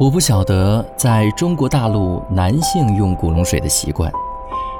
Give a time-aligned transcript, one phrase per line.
[0.00, 4.10] 我不晓得在中国大陆男性用古龙水的习惯，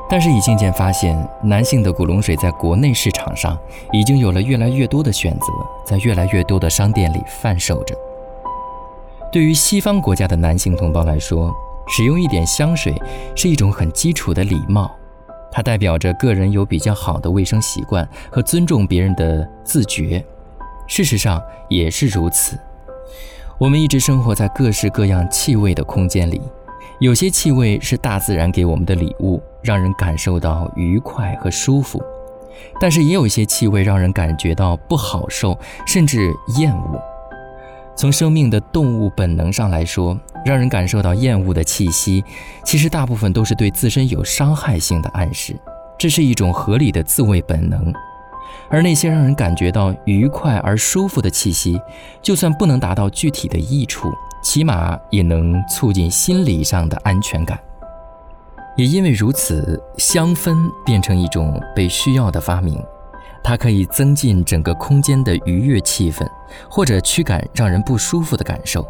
[0.09, 3.59] 但是已经渐发现，男性的古龙水在国内市场上
[3.93, 5.47] 已经有了越来越多的选择，
[5.85, 7.95] 在越来越多的商店里贩售着。
[9.31, 11.55] 对于西方国家的男性同胞来说，
[11.89, 12.95] 使用一点香水
[13.37, 14.91] 是一种很基础的礼貌，
[15.53, 20.25] 它代表着个人有比较好的卫生习惯和尊重别人的自觉。
[20.87, 22.59] 事实上也是如此。
[23.61, 26.41] 我们一直生活在各式各样气味的空间里，
[26.99, 32.01] 有些气味是大自然给我们的礼物，让人感受到愉快和舒服；
[32.81, 36.99] 但是也有一些气味让人感觉到不好受，甚至厌恶。
[37.95, 42.25] 从生命的动物本能上来说，让人感受到厌恶的气息，
[42.65, 45.55] 其实大部分都是对自身有伤害性的暗示，
[45.99, 47.93] 这是一种合理的自卫本能。
[48.71, 51.81] 而那些让人感觉到愉快而舒服的气息，
[52.23, 54.13] 就算不能达到具体的益处，
[54.43, 57.59] 起码也能促进心理上的安全感。
[58.77, 62.81] 也因为如此，香氛变成一种被需要的发明，
[63.43, 66.25] 它可以增进整个空间的愉悦气氛，
[66.71, 68.87] 或者驱赶让人不舒服的感受。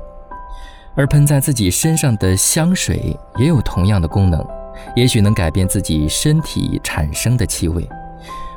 [0.95, 4.47] 而喷在自己身上的香水也有同样的功能，
[4.95, 7.89] 也许能改变自己身体产生的气味。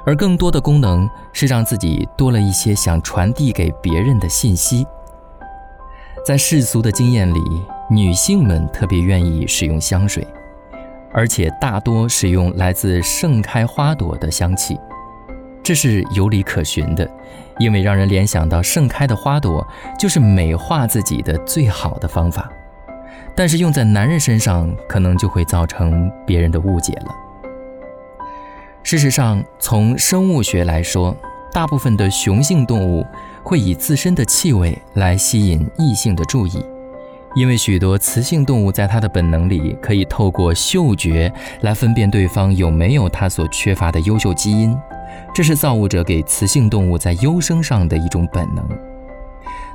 [0.05, 4.85] 而更多的功能是让自己多了一些想传递给别人的信息。
[6.25, 7.39] 在世俗的经验里，
[7.89, 10.25] 女性们特别愿意使用香水，
[11.11, 14.79] 而且大多使用来自盛开花朵的香气，
[15.61, 17.09] 这是有理可循的，
[17.59, 19.65] 因为让人联想到盛开的花朵
[19.99, 22.49] 就是美化自己的最好的方法。
[23.35, 27.22] 但是用在男人身上，可能就会造成别人的误解了。
[28.83, 31.15] 事实上，从生物学来说，
[31.53, 33.05] 大部分的雄性动物
[33.41, 36.63] 会以自身的气味来吸引异性的注意，
[37.33, 41.31] 因为许多雌性动物在它的本能里可以透过嗅觉
[41.61, 44.77] 来分辨对方有没有它所缺乏的优秀基因，
[45.33, 48.67] 这是造物者给雌性动物在优生上的一种本能。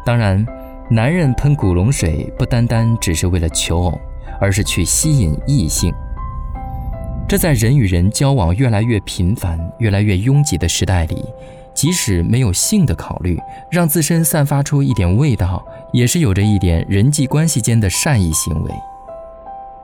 [0.04, 0.47] 当然，
[0.91, 4.00] 男人喷古龙水不单单只是为了求偶，
[4.38, 5.93] 而是去吸引异性。
[7.28, 11.22] 这在人与人交往越来越频繁、越来越拥挤的时代里，
[11.75, 13.39] 即使没有性的考虑，
[13.71, 15.62] 让自身散发出一点味道，
[15.93, 18.71] 也是有着一点人际关系间的善意行为。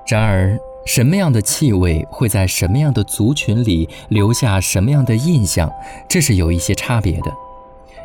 [0.06, 5.70] 然而，什么样的气味会在什么样的族群里留下什么样的印象，
[6.08, 7.30] 这是有一些差别的，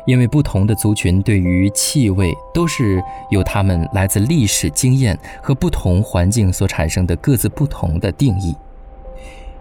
[0.06, 8.54] 因为不同的族群对于气味都是有他们来自历史经验和不同环境所产生的各自不同的定义。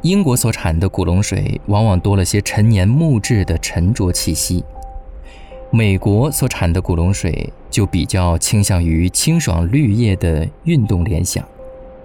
[0.01, 4.63] 英国所产的古龙水往往多了些陈年木质的沉着气息，
[5.71, 11.45] 美国所产的古龙水就比较倾向于清爽绿叶的运动联想。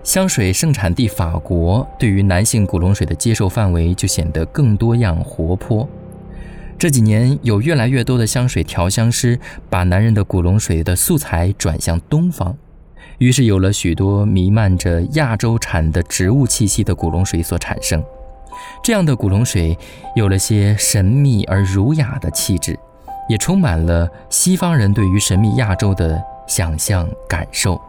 [0.02, 5.88] 香水盛产地法国对于男性古龙水的接受范围就显得更多样活泼。
[6.76, 9.38] 这几年有越来越多的香水调香师
[9.70, 12.56] 把男人的古龙水的素材转向东方。
[13.18, 18.02] 于是有了许多弥漫着亚洲产的植物气息的古龙水所产生，
[18.82, 19.76] 这样的古龙水
[20.16, 22.78] 有了些神秘而儒雅的气质，
[23.28, 27.80] 也充满了西方人对于神秘亚洲的想象感受。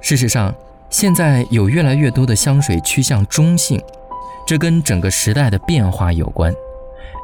[0.00, 0.54] 事实上，
[0.90, 3.82] 现在有越来越多的香水趋向中性，
[4.46, 6.54] 这跟整个时代的变化有关。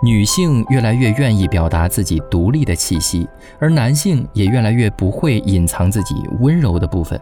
[0.02, 3.28] 女性越来越愿意表达自己独立的气息，
[3.58, 7.20] 而男性也越来越不会隐藏自己温柔的部分，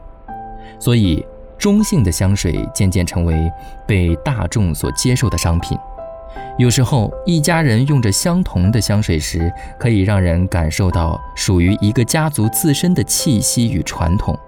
[0.78, 1.24] 所以
[1.58, 3.50] 中性的香水渐渐成为
[3.84, 5.76] 被大众所接受的商品。
[6.56, 14.38] 有时候，一家人用着相同的香水时，可以让人感受到属于一个家族自身的气息与传统。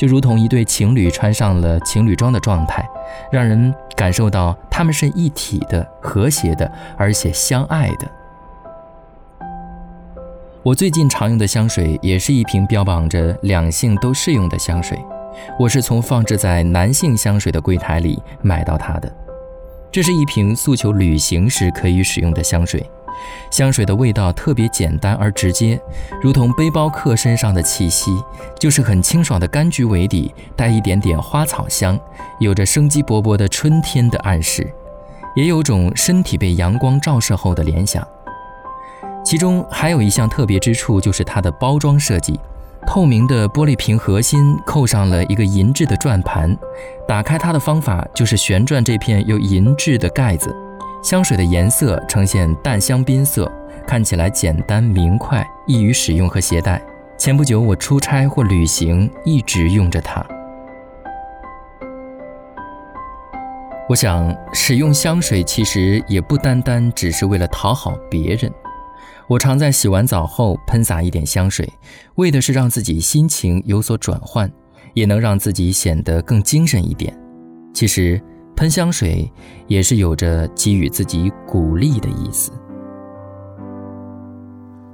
[0.00, 2.88] 就如同一对情侣穿上了情侣装的状态，
[3.30, 8.10] 让人感受到他们是一体的、和谐的，而且相爱的。
[10.62, 14.98] 我最近常用的香水也是一瓶标榜着两性都适用的香水，
[15.58, 19.16] 我是从放置在男性香水的柜台里买到它的。
[19.92, 22.82] 这是一瓶诉求旅行时可以使用的香水。
[23.50, 25.80] 香水的味道特别简单而直接，
[26.22, 28.10] 如同背包客身上的气息，
[28.58, 31.98] 就是很清爽的柑橘为底，带一点点花草香，
[32.38, 34.72] 有着生机勃勃的春天的暗示，
[35.34, 38.06] 也有种身体被阳光照射后的联想。
[39.24, 42.40] 其中还有一项特别之处，就是它的包装设计，
[42.86, 46.56] 透明的玻璃瓶核心扣上了一个银质的转盘，
[47.06, 50.54] 打开它的方法就是旋转这片由银质的盖子。
[51.02, 53.50] 香水的颜色呈现淡香槟色，
[53.86, 56.80] 看起来简单明快，易于使用和携带，
[57.16, 60.24] 前不久我出差或旅行，一直用着它。
[63.88, 68.52] 我想，使用香水其实也不单单只是为了讨好别人。
[69.26, 71.66] 我常在洗完澡后喷洒一点香水，
[72.16, 74.52] 为的是让自己心情有所转换，
[74.92, 77.16] 也能让自己显得更精神一点。
[77.72, 78.20] 其实，
[78.59, 79.29] 喷香水
[79.67, 82.51] 也是有着给予自己鼓励的意思。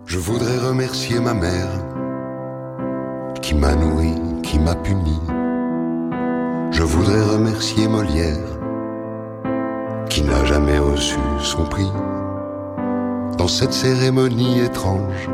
[0.06, 1.70] Je voudrais remercier ma mère
[3.42, 4.14] qui m'a nourri,
[4.44, 5.20] qui m'a puni.
[6.72, 8.60] Je voudrais remercier Molière
[10.10, 11.92] qui n'a jamais reçu son prix.
[13.38, 15.30] Dans cette cérémonie étrange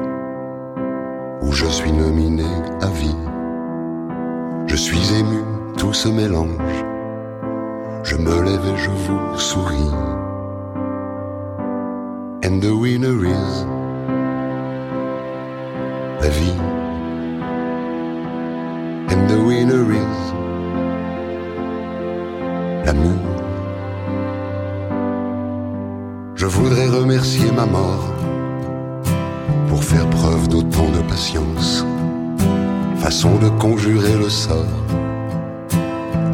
[1.41, 2.45] où je suis nominé
[2.81, 3.15] à vie,
[4.67, 5.41] je suis ému,
[5.77, 6.85] tout se mélange.
[8.04, 9.90] Je me lève et je vous souris.
[12.44, 13.64] And the winner is
[16.20, 16.58] la vie.
[19.08, 20.32] And the winner is
[22.84, 23.20] l'amour.
[26.34, 28.12] Je voudrais remercier ma mort
[29.68, 31.86] pour faire preuve d'autant de patience,
[32.96, 34.66] façon de conjurer le sort,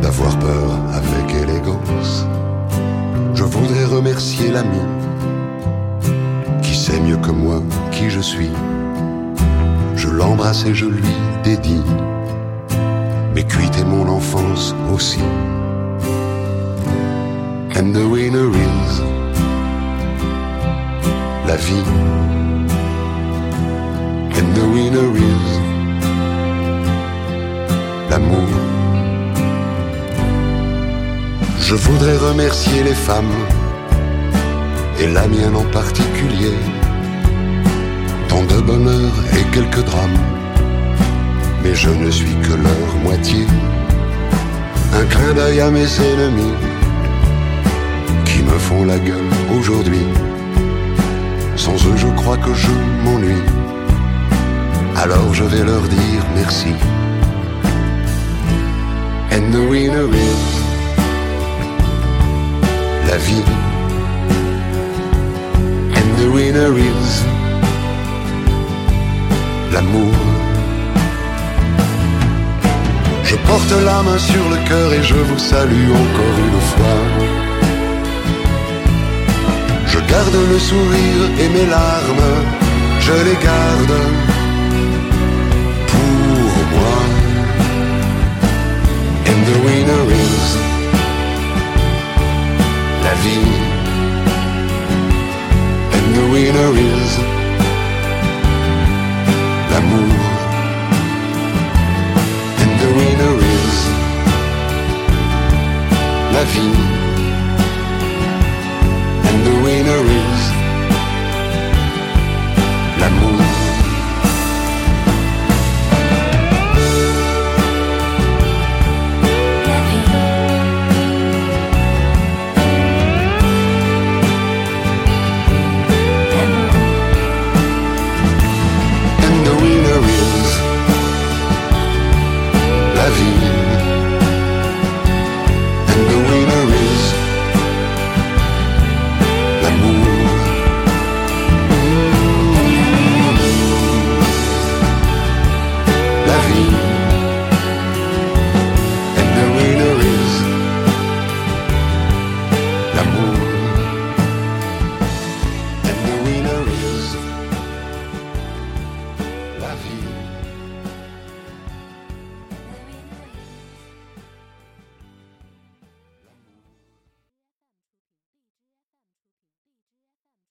[0.09, 2.25] d'avoir peur avec élégance.
[3.35, 4.81] Je voudrais remercier l'ami
[6.63, 7.61] qui sait mieux que moi
[7.91, 8.51] qui je suis
[9.97, 11.13] je l'embrasse et je lui
[11.45, 11.83] dédie
[13.35, 15.21] mes cuites et mon enfance aussi.
[17.77, 18.93] And the winner is
[21.47, 21.87] la vie.
[24.39, 25.49] And the winner is
[28.11, 28.78] l'amour.
[31.69, 33.37] Je voudrais remercier les femmes,
[34.99, 36.57] et la mienne en particulier
[38.27, 40.19] tant de bonheur et quelques drames,
[41.63, 43.45] mais je ne suis que leur moitié.
[44.95, 46.55] Un clin d'œil à mes ennemis
[48.25, 50.07] qui me font la gueule aujourd'hui.
[51.55, 52.73] Sans eux, je crois que je
[53.05, 53.45] m'ennuie.
[54.97, 56.73] Alors je vais leur dire merci.
[59.31, 60.07] And the winner
[63.09, 63.45] la vie.
[65.99, 67.09] And the winner is
[69.73, 70.15] l'amour.
[73.25, 77.01] Je porte la main sur le cœur et je vous salue encore une fois.
[79.93, 82.31] Je garde le sourire et mes larmes,
[83.07, 83.95] je les garde